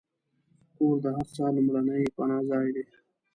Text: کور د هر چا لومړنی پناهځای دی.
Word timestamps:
کور 0.75 0.95
د 1.03 1.05
هر 1.15 1.27
چا 1.35 1.45
لومړنی 1.55 2.03
پناهځای 2.17 2.67
دی. 2.75 2.83